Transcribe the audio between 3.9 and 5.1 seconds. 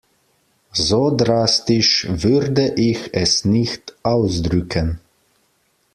ausdrücken.